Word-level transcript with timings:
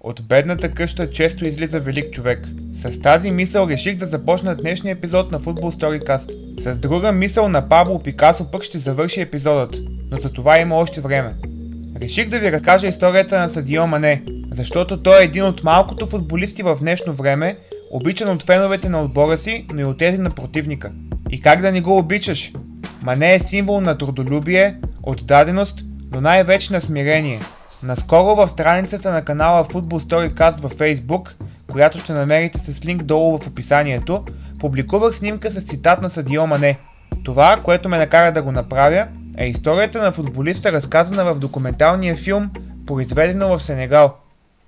От 0.00 0.22
бедната 0.22 0.70
къща 0.70 1.10
често 1.10 1.46
излиза 1.46 1.80
велик 1.80 2.12
човек. 2.12 2.48
С 2.74 3.00
тази 3.00 3.30
мисъл 3.30 3.68
реших 3.68 3.96
да 3.96 4.06
започна 4.06 4.56
днешния 4.56 4.92
епизод 4.92 5.32
на 5.32 5.40
Football 5.40 5.74
Storycast. 5.74 6.30
С 6.60 6.78
друга 6.78 7.12
мисъл 7.12 7.48
на 7.48 7.68
Пабло 7.68 8.02
Пикасо 8.02 8.50
пък 8.50 8.62
ще 8.62 8.78
завърши 8.78 9.20
епизодът, 9.20 9.76
но 10.10 10.20
за 10.20 10.32
това 10.32 10.60
има 10.60 10.76
още 10.76 11.00
време. 11.00 11.34
Реших 12.00 12.28
да 12.28 12.38
ви 12.38 12.52
разкажа 12.52 12.86
историята 12.86 13.40
на 13.40 13.48
Садио 13.48 13.86
Мане, 13.86 14.22
защото 14.54 15.02
той 15.02 15.20
е 15.20 15.24
един 15.24 15.44
от 15.44 15.64
малкото 15.64 16.06
футболисти 16.06 16.62
в 16.62 16.78
днешно 16.80 17.12
време, 17.12 17.56
обичан 17.90 18.30
от 18.30 18.42
феновете 18.42 18.88
на 18.88 19.02
отбора 19.02 19.38
си, 19.38 19.66
но 19.72 19.80
и 19.80 19.84
от 19.84 19.98
тези 19.98 20.18
на 20.18 20.30
противника. 20.30 20.92
И 21.30 21.40
как 21.40 21.60
да 21.60 21.72
не 21.72 21.80
го 21.80 21.98
обичаш? 21.98 22.52
Мане 23.02 23.34
е 23.34 23.40
символ 23.40 23.80
на 23.80 23.98
трудолюбие, 23.98 24.76
отдаденост, 25.02 25.84
но 26.12 26.20
най-вече 26.20 26.72
на 26.72 26.80
смирение. 26.80 27.40
Наскоро 27.82 28.34
в 28.36 28.48
страницата 28.48 29.10
на 29.10 29.24
канала 29.24 29.64
Football 29.64 29.98
Storycast 29.98 30.60
във 30.60 30.74
Facebook, 30.74 31.32
която 31.72 31.98
ще 31.98 32.12
намерите 32.12 32.58
с 32.58 32.84
линк 32.86 33.02
долу 33.02 33.38
в 33.38 33.46
описанието, 33.46 34.24
публикувах 34.60 35.14
снимка 35.14 35.50
с 35.50 35.60
цитат 35.60 36.02
на 36.02 36.10
Садио 36.10 36.46
Мане. 36.46 36.78
Това, 37.24 37.56
което 37.64 37.88
ме 37.88 37.98
накара 37.98 38.32
да 38.32 38.42
го 38.42 38.52
направя, 38.52 39.06
е 39.36 39.46
историята 39.46 40.02
на 40.02 40.12
футболиста 40.12 40.72
разказана 40.72 41.24
в 41.24 41.38
документалния 41.38 42.16
филм, 42.16 42.50
произведено 42.86 43.48
в 43.48 43.62
Сенегал. 43.62 44.14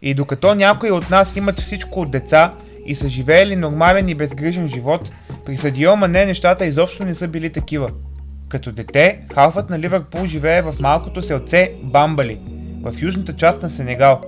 И 0.03 0.15
докато 0.15 0.55
някои 0.55 0.91
от 0.91 1.11
нас 1.11 1.37
имат 1.37 1.61
всичко 1.61 2.01
от 2.01 2.11
деца 2.11 2.55
и 2.87 2.95
са 2.95 3.09
живеели 3.09 3.57
нормален 3.57 4.09
и 4.09 4.15
безгрижен 4.15 4.69
живот, 4.69 5.11
при 5.45 5.57
Садио 5.57 5.97
Мане 5.97 6.27
нещата 6.27 6.67
изобщо 6.67 7.05
не 7.05 7.15
са 7.15 7.29
били 7.29 7.53
такива. 7.53 7.91
Като 8.49 8.71
дете, 8.71 9.15
халфът 9.35 9.71
на 9.71 9.79
Ливърпул 9.79 10.27
живее 10.27 10.63
в 10.63 10.75
малкото 10.81 11.23
селце 11.23 11.73
Бамбали, 11.83 12.41
в 12.83 13.03
южната 13.03 13.37
част 13.37 13.63
на 13.63 13.71
Сенегал. 13.71 14.21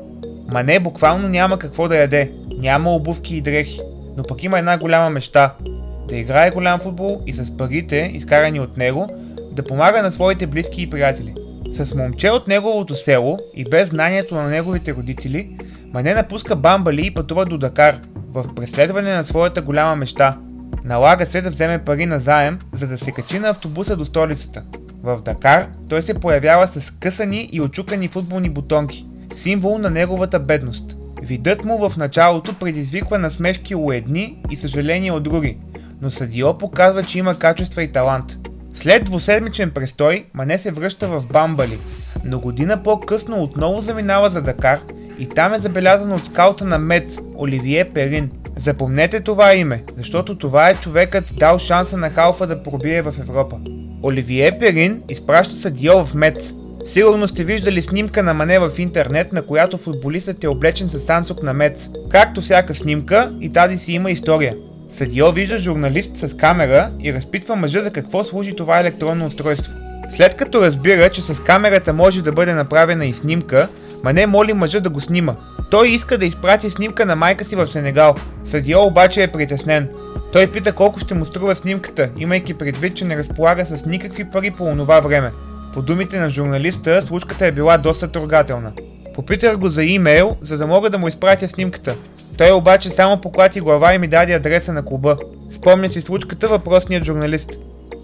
Мане 0.48 0.80
буквално 0.80 1.28
няма 1.28 1.58
какво 1.58 1.88
да 1.88 1.96
яде, 1.96 2.32
няма 2.58 2.94
обувки 2.94 3.36
и 3.36 3.40
дрехи, 3.40 3.80
но 4.16 4.22
пък 4.22 4.44
има 4.44 4.58
една 4.58 4.78
голяма 4.78 5.10
мечта– 5.10 5.54
да 6.08 6.16
играе 6.16 6.50
голям 6.50 6.80
футбол 6.80 7.22
и 7.26 7.32
с 7.32 7.56
парите, 7.56 8.10
изкарани 8.14 8.60
от 8.60 8.76
него, 8.76 9.08
да 9.52 9.62
помага 9.62 10.02
на 10.02 10.12
своите 10.12 10.46
близки 10.46 10.82
и 10.82 10.90
приятели. 10.90 11.34
С 11.72 11.94
момче 11.94 12.30
от 12.30 12.48
неговото 12.48 12.94
село 12.94 13.38
и 13.54 13.64
без 13.64 13.88
знанието 13.88 14.34
на 14.34 14.48
неговите 14.48 14.94
родители, 14.94 15.56
Мане 15.92 16.14
напуска 16.14 16.56
Бамбали 16.56 17.06
и 17.06 17.14
пътува 17.14 17.44
до 17.44 17.58
Дакар, 17.58 18.00
в 18.34 18.54
преследване 18.54 19.14
на 19.14 19.24
своята 19.24 19.62
голяма 19.62 19.96
мечта. 19.96 20.36
Налага 20.84 21.26
се 21.26 21.40
да 21.40 21.50
вземе 21.50 21.84
пари 21.84 22.06
на 22.06 22.20
заем, 22.20 22.58
за 22.72 22.86
да 22.86 22.98
се 22.98 23.12
качи 23.12 23.38
на 23.38 23.48
автобуса 23.48 23.96
до 23.96 24.04
столицата. 24.04 24.62
В 25.04 25.16
Дакар 25.16 25.68
той 25.90 26.02
се 26.02 26.14
появява 26.14 26.68
с 26.68 26.92
късани 27.00 27.48
и 27.52 27.60
очукани 27.60 28.08
футболни 28.08 28.50
бутонки, 28.50 29.04
символ 29.36 29.78
на 29.78 29.90
неговата 29.90 30.40
бедност. 30.40 30.96
Видът 31.22 31.64
му 31.64 31.88
в 31.88 31.96
началото 31.96 32.54
предизвиква 32.54 33.18
насмешки 33.18 33.74
у 33.74 33.92
едни 33.92 34.38
и 34.50 34.56
съжаление 34.56 35.12
от 35.12 35.22
други, 35.22 35.58
но 36.00 36.10
Садио 36.10 36.58
показва, 36.58 37.04
че 37.04 37.18
има 37.18 37.38
качества 37.38 37.82
и 37.82 37.92
талант. 37.92 38.36
След 38.74 39.04
двуседмичен 39.04 39.70
престой, 39.70 40.24
Мане 40.34 40.58
се 40.58 40.70
връща 40.70 41.08
в 41.08 41.26
Бамбали, 41.32 41.78
но 42.24 42.40
година 42.40 42.82
по-късно 42.82 43.42
отново 43.42 43.80
заминава 43.80 44.30
за 44.30 44.42
Дакар 44.42 44.80
и 45.18 45.28
там 45.28 45.54
е 45.54 45.58
забелязан 45.58 46.12
от 46.12 46.26
скаута 46.26 46.64
на 46.64 46.78
Мец, 46.78 47.18
Оливие 47.36 47.84
Перин. 47.84 48.28
Запомнете 48.64 49.20
това 49.20 49.54
име, 49.54 49.84
защото 49.96 50.38
това 50.38 50.68
е 50.70 50.74
човекът 50.74 51.24
дал 51.38 51.58
шанса 51.58 51.96
на 51.96 52.10
Халфа 52.10 52.46
да 52.46 52.62
пробие 52.62 53.02
в 53.02 53.14
Европа. 53.20 53.60
Оливие 54.02 54.58
Перин 54.58 55.02
изпраща 55.08 55.54
Садио 55.54 56.04
в 56.04 56.14
Мец. 56.14 56.52
Сигурно 56.86 57.28
сте 57.28 57.44
виждали 57.44 57.82
снимка 57.82 58.22
на 58.22 58.34
Мане 58.34 58.58
в 58.58 58.70
интернет, 58.78 59.32
на 59.32 59.42
която 59.42 59.78
футболистът 59.78 60.44
е 60.44 60.48
облечен 60.48 60.88
с 60.88 61.00
сансук 61.00 61.42
на 61.42 61.52
Мец. 61.52 61.88
Както 62.10 62.40
всяка 62.40 62.74
снимка, 62.74 63.32
и 63.40 63.52
тази 63.52 63.78
си 63.78 63.92
има 63.92 64.10
история. 64.10 64.56
Съдио 64.96 65.32
вижда 65.32 65.58
журналист 65.58 66.16
с 66.16 66.36
камера 66.36 66.90
и 67.00 67.12
разпитва 67.12 67.56
мъжа 67.56 67.80
за 67.80 67.90
какво 67.90 68.24
служи 68.24 68.56
това 68.56 68.80
електронно 68.80 69.26
устройство. 69.26 69.72
След 70.16 70.36
като 70.36 70.62
разбира, 70.62 71.10
че 71.10 71.20
с 71.20 71.34
камерата 71.34 71.92
може 71.92 72.22
да 72.22 72.32
бъде 72.32 72.54
направена 72.54 73.06
и 73.06 73.12
снимка, 73.12 73.68
Мане 74.04 74.26
моли 74.26 74.52
мъжа 74.52 74.80
да 74.80 74.90
го 74.90 75.00
снима. 75.00 75.36
Той 75.70 75.88
иска 75.88 76.18
да 76.18 76.24
изпрати 76.24 76.70
снимка 76.70 77.06
на 77.06 77.16
майка 77.16 77.44
си 77.44 77.56
в 77.56 77.66
Сенегал. 77.66 78.14
Съдио 78.44 78.82
обаче 78.82 79.22
е 79.22 79.28
притеснен. 79.28 79.88
Той 80.32 80.46
пита 80.46 80.72
колко 80.72 81.00
ще 81.00 81.14
му 81.14 81.24
струва 81.24 81.54
снимката, 81.54 82.08
имайки 82.18 82.54
предвид, 82.54 82.96
че 82.96 83.04
не 83.04 83.16
разполага 83.16 83.66
с 83.66 83.86
никакви 83.86 84.28
пари 84.28 84.50
по 84.50 84.64
онова 84.64 85.00
време. 85.00 85.28
По 85.72 85.82
думите 85.82 86.20
на 86.20 86.30
журналиста, 86.30 87.02
случката 87.02 87.46
е 87.46 87.52
била 87.52 87.78
доста 87.78 88.08
трогателна. 88.08 88.72
Попитах 89.14 89.56
го 89.56 89.68
за 89.68 89.84
имейл, 89.84 90.36
за 90.40 90.58
да 90.58 90.66
мога 90.66 90.90
да 90.90 90.98
му 90.98 91.08
изпратя 91.08 91.48
снимката. 91.48 91.96
Той 92.38 92.50
обаче 92.50 92.90
само 92.90 93.20
поклати 93.20 93.60
глава 93.60 93.94
и 93.94 93.98
ми 93.98 94.08
даде 94.08 94.32
адреса 94.32 94.72
на 94.72 94.84
клуба. 94.84 95.16
Спомня 95.50 95.88
си 95.88 96.00
случката 96.00 96.48
въпросният 96.48 97.04
журналист. 97.04 97.50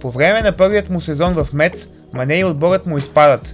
По 0.01 0.11
време 0.11 0.43
на 0.43 0.53
първият 0.53 0.91
му 0.91 1.01
сезон 1.01 1.35
в 1.35 1.53
Мец, 1.53 1.89
Мане 2.15 2.39
и 2.39 2.45
отборът 2.45 2.87
му 2.87 2.99
изпадат, 2.99 3.53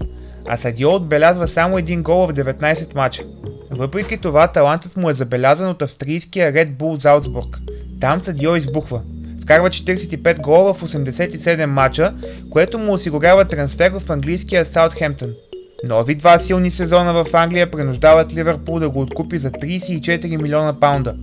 а 0.49 0.57
Садио 0.57 0.95
отбелязва 0.95 1.49
само 1.49 1.79
един 1.79 2.01
гол 2.03 2.27
в 2.27 2.33
19 2.33 2.95
мача. 2.95 3.23
Въпреки 3.71 4.19
това, 4.19 4.47
талантът 4.47 4.97
му 4.97 5.11
е 5.11 5.15
забелязан 5.15 5.69
от 5.69 5.83
австрийския 5.83 6.53
Red 6.53 6.71
Bull 6.71 7.01
Залцбург. 7.01 7.59
Там 8.01 8.25
Садио 8.25 8.57
избухва. 8.57 9.01
Вкарва 9.43 9.71
45 9.71 10.41
гола 10.41 10.75
в 10.75 10.83
87 10.83 11.65
мача, 11.65 12.15
което 12.51 12.79
му 12.79 12.93
осигурява 12.93 13.45
трансфер 13.45 13.93
в 13.99 14.11
английския 14.11 14.65
Саутхемптън. 14.65 15.31
Нови 15.89 16.15
два 16.15 16.39
силни 16.39 16.71
сезона 16.71 17.25
в 17.25 17.35
Англия 17.35 17.71
принуждават 17.71 18.35
Ливърпул 18.35 18.79
да 18.79 18.91
го 18.91 19.01
откупи 19.01 19.39
за 19.39 19.51
34 19.51 20.43
милиона 20.43 20.81
паунда, 20.81 21.15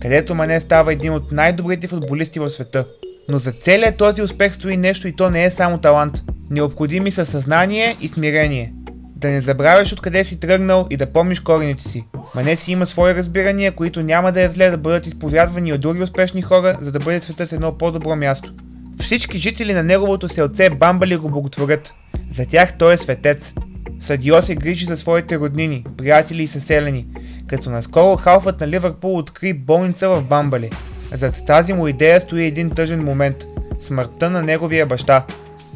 където 0.00 0.34
Мане 0.34 0.60
става 0.60 0.92
един 0.92 1.12
от 1.12 1.32
най-добрите 1.32 1.88
футболисти 1.88 2.38
в 2.38 2.50
света. 2.50 2.84
Но 3.28 3.38
за 3.38 3.52
целият 3.52 3.96
този 3.96 4.22
успех 4.22 4.54
стои 4.54 4.76
нещо 4.76 5.08
и 5.08 5.16
то 5.16 5.30
не 5.30 5.44
е 5.44 5.50
само 5.50 5.78
талант. 5.78 6.22
Необходими 6.50 7.10
са 7.10 7.26
съзнание 7.26 7.96
и 8.00 8.08
смирение. 8.08 8.72
Да 9.20 9.28
не 9.28 9.40
забравяш 9.40 9.92
откъде 9.92 10.24
си 10.24 10.40
тръгнал 10.40 10.86
и 10.90 10.96
да 10.96 11.12
помниш 11.12 11.40
корените 11.40 11.82
си. 11.88 12.04
Мане 12.34 12.56
си 12.56 12.72
има 12.72 12.86
свои 12.86 13.14
разбирания, 13.14 13.72
които 13.72 14.02
няма 14.02 14.32
да 14.32 14.42
е 14.42 14.48
зле 14.48 14.70
да 14.70 14.76
бъдат 14.76 15.06
изповядвани 15.06 15.72
от 15.72 15.80
други 15.80 16.02
успешни 16.02 16.42
хора, 16.42 16.78
за 16.80 16.92
да 16.92 16.98
бъде 16.98 17.20
светът 17.20 17.52
едно 17.52 17.72
по-добро 17.72 18.16
място. 18.16 18.52
Всички 19.00 19.38
жители 19.38 19.74
на 19.74 19.82
неговото 19.82 20.28
селце 20.28 20.70
Бамбали 20.70 21.16
го 21.16 21.30
благотворят. 21.30 21.94
За 22.36 22.46
тях 22.46 22.78
той 22.78 22.94
е 22.94 22.98
светец. 22.98 23.52
Садио 24.00 24.42
се 24.42 24.54
грижи 24.54 24.86
за 24.86 24.96
своите 24.96 25.38
роднини, 25.38 25.84
приятели 25.96 26.42
и 26.42 26.46
съселени, 26.46 27.06
като 27.48 27.70
наскоро 27.70 28.16
халфът 28.16 28.60
на 28.60 28.68
Ливърпул 28.68 29.18
откри 29.18 29.52
болница 29.52 30.08
в 30.08 30.22
Бамбали. 30.22 30.70
Зад 31.12 31.46
тази 31.46 31.72
му 31.72 31.88
идея 31.88 32.20
стои 32.20 32.44
един 32.44 32.70
тъжен 32.70 33.04
момент– 33.04 33.36
смъртта 33.86 34.30
на 34.30 34.42
неговия 34.42 34.86
баща. 34.86 35.24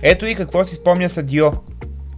Ето 0.02 0.26
и 0.26 0.34
какво 0.34 0.64
си 0.64 0.74
спомня 0.74 1.10
Садио. 1.10 1.50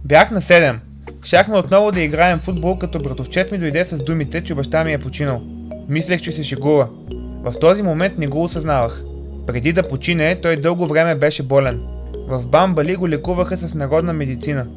Бях 0.07 0.31
на 0.31 0.41
7. 0.41 0.81
Щяхме 1.27 1.57
отново 1.57 1.91
да 1.91 2.01
играем 2.01 2.39
футбол, 2.39 2.77
като 2.77 2.99
братовчет 2.99 3.51
ми 3.51 3.57
дойде 3.57 3.85
с 3.85 3.97
думите, 3.97 4.43
че 4.43 4.55
баща 4.55 4.83
ми 4.83 4.93
е 4.93 4.97
починал. 4.97 5.41
Мислех, 5.89 6.21
че 6.21 6.31
се 6.31 6.43
шегува. 6.43 6.89
В 7.43 7.53
този 7.61 7.83
момент 7.83 8.17
не 8.17 8.27
го 8.27 8.43
осъзнавах. 8.43 9.03
Преди 9.47 9.73
да 9.73 9.87
почине, 9.87 10.41
той 10.41 10.55
дълго 10.55 10.87
време 10.87 11.15
беше 11.15 11.43
болен. 11.43 11.81
В 12.27 12.47
Бамбали 12.47 12.95
го 12.95 13.09
лекуваха 13.09 13.57
с 13.57 13.73
народна 13.73 14.13
медицина. 14.13 14.67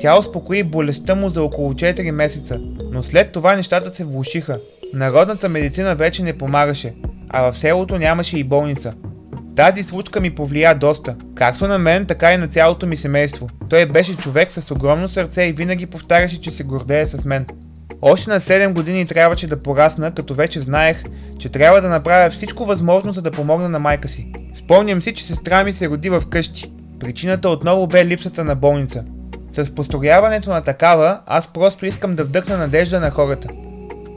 Тя 0.00 0.18
успокои 0.18 0.62
болестта 0.62 1.14
му 1.14 1.28
за 1.28 1.42
около 1.42 1.72
4 1.72 2.10
месеца, 2.10 2.60
но 2.92 3.02
след 3.02 3.32
това 3.32 3.56
нещата 3.56 3.94
се 3.94 4.04
влушиха. 4.04 4.58
Народната 4.94 5.48
медицина 5.48 5.94
вече 5.94 6.22
не 6.22 6.38
помагаше, 6.38 6.94
а 7.28 7.52
в 7.52 7.58
селото 7.58 7.98
нямаше 7.98 8.38
и 8.38 8.44
болница. 8.44 8.92
Тази 9.60 9.84
случка 9.84 10.20
ми 10.20 10.34
повлия 10.34 10.74
доста, 10.74 11.16
както 11.34 11.66
на 11.66 11.78
мен, 11.78 12.06
така 12.06 12.32
и 12.32 12.36
на 12.36 12.48
цялото 12.48 12.86
ми 12.86 12.96
семейство. 12.96 13.48
Той 13.68 13.86
беше 13.86 14.16
човек 14.16 14.52
с 14.52 14.70
огромно 14.70 15.08
сърце 15.08 15.42
и 15.42 15.52
винаги 15.52 15.86
повтаряше, 15.86 16.38
че 16.38 16.50
се 16.50 16.62
гордее 16.62 17.06
с 17.06 17.24
мен. 17.24 17.46
Още 18.02 18.30
на 18.30 18.40
7 18.40 18.72
години 18.72 19.06
трябваше 19.06 19.46
да 19.46 19.60
порасна, 19.60 20.14
като 20.14 20.34
вече 20.34 20.60
знаех, 20.60 21.02
че 21.38 21.48
трябва 21.48 21.80
да 21.80 21.88
направя 21.88 22.30
всичко 22.30 22.64
възможно, 22.64 23.12
за 23.12 23.22
да 23.22 23.30
помогна 23.30 23.68
на 23.68 23.78
майка 23.78 24.08
си. 24.08 24.32
Спомням 24.54 25.02
си, 25.02 25.14
че 25.14 25.24
сестра 25.24 25.64
ми 25.64 25.72
се 25.72 25.88
роди 25.88 26.10
в 26.10 26.22
къщи. 26.30 26.72
Причината 27.00 27.48
отново 27.48 27.86
бе 27.86 28.04
липсата 28.04 28.44
на 28.44 28.54
болница. 28.54 29.04
С 29.52 29.74
построяването 29.74 30.50
на 30.50 30.60
такава, 30.60 31.20
аз 31.26 31.48
просто 31.48 31.86
искам 31.86 32.16
да 32.16 32.24
вдъхна 32.24 32.56
надежда 32.56 33.00
на 33.00 33.10
хората. 33.10 33.48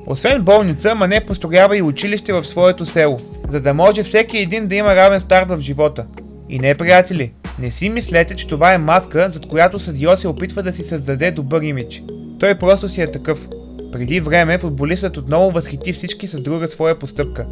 Освен 0.08 0.44
болница, 0.44 0.96
Мане 0.96 1.22
построява 1.22 1.78
и 1.78 1.82
училище 1.82 2.34
в 2.34 2.46
своето 2.46 2.86
село, 2.86 3.18
за 3.50 3.62
да 3.62 3.74
може 3.74 4.04
всеки 4.04 4.38
един 4.38 4.68
да 4.68 4.76
има 4.76 4.96
равен 4.96 5.22
старт 5.22 5.50
в 5.50 5.60
живота. 5.60 6.04
И 6.50 6.60
не, 6.60 6.76
приятели, 6.76 7.34
не 7.60 7.72
си 7.72 7.90
мислете, 7.90 8.36
че 8.36 8.48
това 8.48 8.74
е 8.74 8.78
маска, 8.78 9.30
зад 9.34 9.46
която 9.48 9.80
Садио 9.80 10.18
се 10.18 10.28
опитва 10.28 10.64
да 10.64 10.74
си 10.74 10.84
създаде 10.84 11.32
добър 11.32 11.62
имидж. 11.62 12.04
Той 12.40 12.56
просто 12.56 12.90
си 12.90 13.02
е 13.02 13.12
такъв. 13.12 13.48
Преди 13.92 14.20
време 14.20 14.58
футболистът 14.58 15.18
отново 15.18 15.52
възхити 15.52 15.94
всички 15.94 16.28
с 16.28 16.42
друга 16.42 16.68
своя 16.68 17.00
постъпка. 17.00 17.46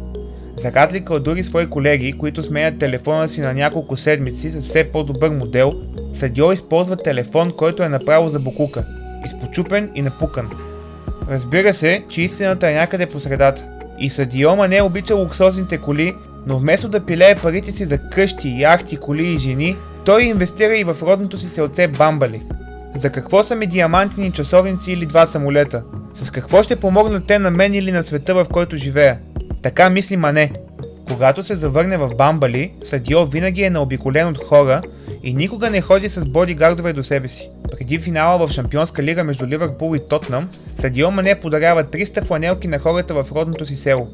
За 0.62 0.72
разлика 0.72 1.14
от 1.14 1.22
други 1.22 1.44
свои 1.44 1.66
колеги, 1.66 2.12
които 2.12 2.42
сменят 2.42 2.78
телефона 2.78 3.28
си 3.28 3.40
на 3.40 3.54
няколко 3.54 3.96
седмици 3.96 4.50
с 4.50 4.60
все 4.60 4.84
по-добър 4.84 5.30
модел, 5.30 5.74
Садио 6.18 6.52
използва 6.52 6.96
телефон, 6.96 7.52
който 7.56 7.82
е 7.82 7.88
направо 7.88 8.28
за 8.28 8.40
букука. 8.40 8.84
Изпочупен 9.24 9.90
и 9.94 10.02
напукан. 10.02 10.71
Разбира 11.30 11.74
се, 11.74 12.04
че 12.08 12.22
истината 12.22 12.70
е 12.70 12.74
някъде 12.74 13.06
по 13.06 13.20
средата. 13.20 13.64
И 13.98 14.10
Садио 14.10 14.56
Мане 14.56 14.82
обича 14.82 15.14
луксозните 15.14 15.78
коли, 15.78 16.14
но 16.46 16.58
вместо 16.58 16.88
да 16.88 17.06
пилее 17.06 17.34
парите 17.34 17.72
си 17.72 17.84
за 17.84 17.98
къщи, 17.98 18.60
яхти, 18.60 18.96
коли 18.96 19.26
и 19.26 19.38
жени, 19.38 19.76
той 20.04 20.22
инвестира 20.22 20.76
и 20.76 20.84
в 20.84 20.96
родното 21.02 21.38
си 21.38 21.48
селце 21.48 21.88
Бамбали. 21.88 22.40
За 22.96 23.10
какво 23.10 23.42
са 23.42 23.56
ми 23.56 23.66
диамантини 23.66 24.30
часовници 24.30 24.92
или 24.92 25.06
два 25.06 25.26
самолета? 25.26 25.82
С 26.14 26.30
какво 26.30 26.62
ще 26.62 26.76
помогнат 26.76 27.26
те 27.26 27.38
на 27.38 27.50
мен 27.50 27.74
или 27.74 27.92
на 27.92 28.04
света, 28.04 28.34
в 28.34 28.46
който 28.52 28.76
живея? 28.76 29.18
Така 29.62 29.90
мисли 29.90 30.16
Мане. 30.16 30.52
Когато 31.08 31.44
се 31.44 31.54
завърне 31.54 31.98
в 31.98 32.10
Бамбали, 32.18 32.72
Садио 32.84 33.26
винаги 33.26 33.62
е 33.62 33.70
наобиколен 33.70 34.28
от 34.28 34.44
хора 34.44 34.82
и 35.22 35.34
никога 35.34 35.70
не 35.70 35.80
ходи 35.80 36.08
с 36.08 36.24
бодигардове 36.24 36.92
до 36.92 37.02
себе 37.02 37.28
си. 37.28 37.48
Преди 37.70 37.98
финала 37.98 38.46
в 38.46 38.50
Шампионска 38.50 39.02
лига 39.02 39.24
между 39.24 39.46
Ливърпул 39.46 39.96
и 39.96 40.06
Тотнам, 40.06 40.48
Садио 40.80 41.10
Мане 41.10 41.34
подарява 41.34 41.84
300 41.84 42.24
фланелки 42.24 42.68
на 42.68 42.78
хората 42.78 43.14
в 43.14 43.32
родното 43.32 43.66
си 43.66 43.76
село. 43.76 44.06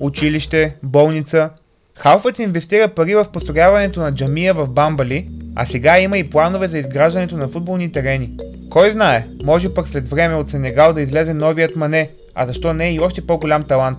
Училище, 0.00 0.76
болница. 0.82 1.50
Халфът 1.94 2.38
инвестира 2.38 2.88
пари 2.88 3.14
в 3.14 3.26
построяването 3.32 4.00
на 4.00 4.14
джамия 4.14 4.54
в 4.54 4.68
Бамбали, 4.68 5.28
а 5.56 5.66
сега 5.66 6.00
има 6.00 6.18
и 6.18 6.30
планове 6.30 6.68
за 6.68 6.78
изграждането 6.78 7.36
на 7.36 7.48
футболни 7.48 7.92
терени. 7.92 8.30
Кой 8.70 8.90
знае, 8.90 9.26
може 9.44 9.74
пък 9.74 9.88
след 9.88 10.10
време 10.10 10.34
от 10.34 10.48
Сенегал 10.48 10.92
да 10.92 11.02
излезе 11.02 11.34
новият 11.34 11.76
Мане, 11.76 12.10
а 12.34 12.46
защо 12.46 12.72
не 12.72 12.94
и 12.94 13.00
още 13.00 13.26
по-голям 13.26 13.62
талант. 13.62 13.98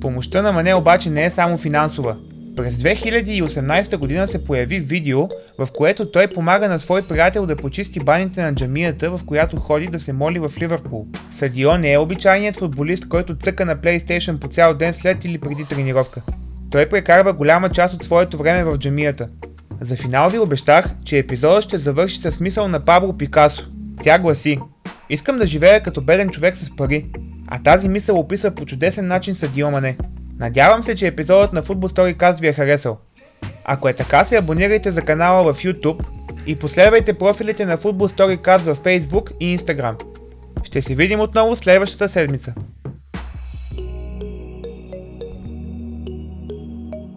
Помощта 0.00 0.42
на 0.42 0.52
Мане 0.52 0.74
обаче 0.74 1.10
не 1.10 1.24
е 1.24 1.30
само 1.30 1.58
финансова. 1.58 2.16
През 2.58 2.74
2018 2.74 3.96
година 3.96 4.28
се 4.28 4.44
появи 4.44 4.80
видео, 4.80 5.28
в 5.58 5.68
което 5.76 6.10
той 6.10 6.26
помага 6.26 6.68
на 6.68 6.78
свой 6.78 7.02
приятел 7.02 7.46
да 7.46 7.56
почисти 7.56 8.00
баните 8.00 8.42
на 8.42 8.54
джамията, 8.54 9.10
в 9.10 9.20
която 9.26 9.56
ходи 9.56 9.86
да 9.86 10.00
се 10.00 10.12
моли 10.12 10.38
в 10.38 10.52
Ливърпул. 10.60 11.06
Садио 11.30 11.76
не 11.76 11.92
е 11.92 11.98
обичайният 11.98 12.56
футболист, 12.56 13.08
който 13.08 13.36
цъка 13.36 13.64
на 13.64 13.76
PlayStation 13.76 14.38
по 14.38 14.48
цял 14.48 14.74
ден 14.74 14.94
след 14.94 15.24
или 15.24 15.38
преди 15.38 15.64
тренировка. 15.64 16.22
Той 16.70 16.86
прекарва 16.86 17.32
голяма 17.32 17.70
част 17.70 17.94
от 17.94 18.02
своето 18.02 18.38
време 18.38 18.64
в 18.64 18.78
джамията. 18.78 19.26
За 19.80 19.96
финал 19.96 20.30
ви 20.30 20.38
обещах, 20.38 20.90
че 21.04 21.18
епизодът 21.18 21.64
ще 21.64 21.78
завърши 21.78 22.20
с 22.20 22.40
мисъл 22.40 22.68
на 22.68 22.84
Пабло 22.84 23.12
Пикасо. 23.18 23.62
Тя 24.02 24.18
гласи 24.18 24.58
Искам 25.10 25.38
да 25.38 25.46
живея 25.46 25.82
като 25.82 26.00
беден 26.00 26.30
човек 26.30 26.56
с 26.56 26.76
пари. 26.76 27.06
А 27.46 27.62
тази 27.62 27.88
мисъл 27.88 28.18
описва 28.18 28.50
по 28.50 28.66
чудесен 28.66 29.06
начин 29.06 29.34
Садио 29.34 29.70
Мане. 29.70 29.96
Надявам 30.38 30.84
се, 30.84 30.94
че 30.94 31.06
епизодът 31.06 31.52
на 31.52 31.62
Football 31.62 31.92
Storycast 31.92 32.40
ви 32.40 32.46
е 32.46 32.52
харесал. 32.52 32.98
Ако 33.64 33.88
е 33.88 33.92
така, 33.92 34.24
се 34.24 34.36
абонирайте 34.36 34.90
за 34.90 35.02
канала 35.02 35.52
в 35.52 35.62
YouTube 35.62 36.04
и 36.46 36.56
последвайте 36.56 37.14
профилите 37.14 37.66
на 37.66 37.78
Football 37.78 38.16
Storycast 38.16 38.58
в 38.58 38.76
Facebook 38.76 39.32
и 39.40 39.58
Instagram. 39.58 40.02
Ще 40.64 40.82
се 40.82 40.94
видим 40.94 41.20
отново 41.20 41.56
следващата 41.56 42.08
седмица. 42.08 42.54